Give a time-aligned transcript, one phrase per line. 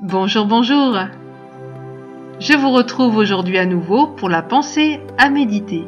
[0.00, 0.98] Bonjour, bonjour.
[2.40, 5.84] Je vous retrouve aujourd'hui à nouveau pour la pensée à méditer.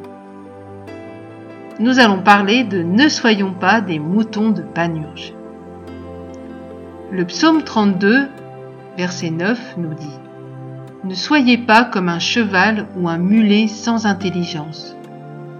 [1.80, 5.34] Nous allons parler de Ne soyons pas des moutons de Panurge.
[7.10, 8.28] Le psaume 32,
[8.96, 10.18] verset 9 nous dit
[11.02, 14.94] Ne soyez pas comme un cheval ou un mulet sans intelligence.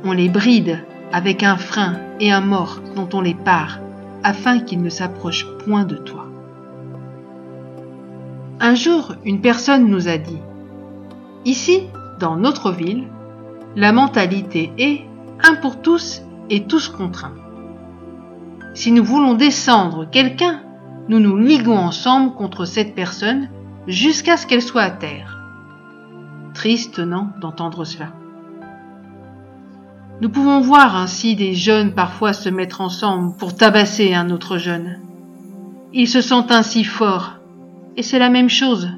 [0.05, 0.79] On les bride
[1.13, 3.81] avec un frein et un mort dont on les part,
[4.23, 6.26] afin qu'ils ne s'approchent point de toi.
[8.59, 10.39] Un jour, une personne nous a dit,
[11.45, 11.83] Ici,
[12.19, 13.05] dans notre ville,
[13.77, 15.03] la mentalité est
[15.45, 17.35] un pour tous et tous contre un.
[18.73, 20.63] Si nous voulons descendre quelqu'un,
[21.09, 23.51] nous nous liguons ensemble contre cette personne
[23.87, 25.39] jusqu'à ce qu'elle soit à terre.
[26.55, 28.09] Triste, non, d'entendre cela.
[30.23, 34.99] Nous pouvons voir ainsi des jeunes parfois se mettre ensemble pour tabasser un autre jeune.
[35.93, 37.36] Ils se sentent ainsi forts,
[37.97, 38.91] et c'est la même chose.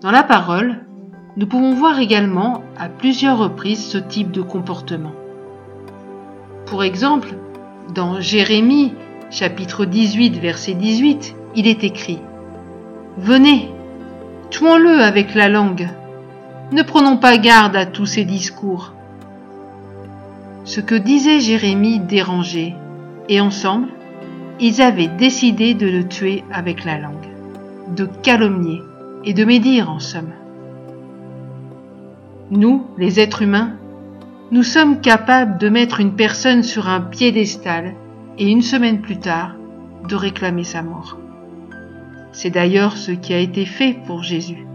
[0.00, 0.80] Dans la parole,
[1.36, 5.12] nous pouvons voir également à plusieurs reprises ce type de comportement.
[6.66, 7.34] Pour exemple,
[7.94, 8.94] dans Jérémie
[9.30, 12.20] chapitre 18 verset 18, il est écrit
[13.18, 13.70] Venez,
[14.50, 15.88] tuons-le avec la langue.
[16.72, 18.94] Ne prenons pas garde à tous ces discours.
[20.64, 22.74] Ce que disait Jérémie dérangeait,
[23.28, 23.88] et ensemble,
[24.58, 27.31] ils avaient décidé de le tuer avec la langue
[27.94, 28.82] de calomnier
[29.24, 30.32] et de médire en somme.
[32.50, 33.76] Nous, les êtres humains,
[34.50, 37.94] nous sommes capables de mettre une personne sur un piédestal
[38.38, 39.54] et une semaine plus tard
[40.08, 41.18] de réclamer sa mort.
[42.32, 44.66] C'est d'ailleurs ce qui a été fait pour Jésus.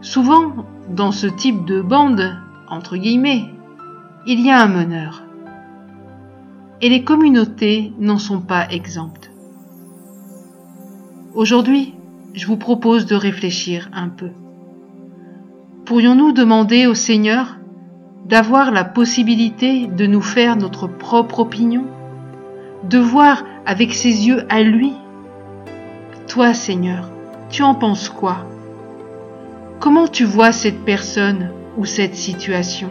[0.00, 2.36] Souvent, dans ce type de bande,
[2.68, 3.44] entre guillemets,
[4.26, 5.22] il y a un meneur.
[6.80, 9.30] Et les communautés n'en sont pas exemptes.
[11.36, 11.92] Aujourd'hui,
[12.32, 14.30] je vous propose de réfléchir un peu.
[15.84, 17.58] Pourrions-nous demander au Seigneur
[18.24, 21.84] d'avoir la possibilité de nous faire notre propre opinion,
[22.84, 24.94] de voir avec ses yeux à lui?
[26.26, 27.10] Toi, Seigneur,
[27.50, 28.46] tu en penses quoi?
[29.78, 32.88] Comment tu vois cette personne ou cette situation?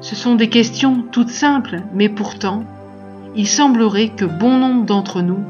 [0.00, 2.64] Ce sont des questions toutes simples, mais pourtant,
[3.36, 5.44] il semblerait que bon nombre d'entre nous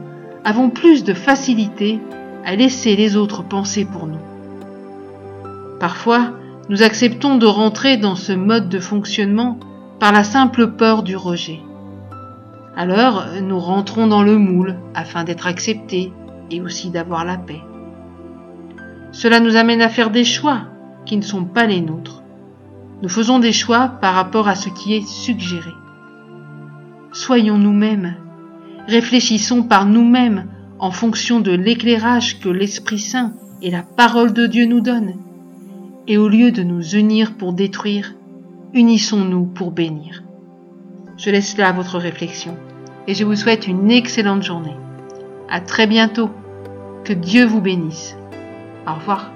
[0.45, 2.01] avons plus de facilité
[2.45, 4.21] à laisser les autres penser pour nous.
[5.81, 6.33] Parfois,
[6.69, 9.59] nous acceptons de rentrer dans ce mode de fonctionnement
[9.99, 11.61] par la simple peur du rejet.
[12.77, 16.13] Alors, nous rentrons dans le moule afin d'être acceptés
[16.51, 17.63] et aussi d'avoir la paix.
[19.13, 20.63] Cela nous amène à faire des choix
[21.07, 22.23] qui ne sont pas les nôtres.
[23.03, 25.71] Nous faisons des choix par rapport à ce qui est suggéré.
[27.13, 28.17] Soyons nous-mêmes
[28.87, 30.47] réfléchissons par nous-mêmes
[30.79, 35.17] en fonction de l'éclairage que l'Esprit Saint et la parole de Dieu nous donnent.
[36.07, 38.15] Et au lieu de nous unir pour détruire,
[38.75, 40.23] unissons-nous pour bénir.
[41.17, 42.57] Je laisse là votre réflexion
[43.07, 44.77] et je vous souhaite une excellente journée.
[45.49, 46.31] À très bientôt.
[47.05, 48.17] Que Dieu vous bénisse.
[48.87, 49.34] Au revoir.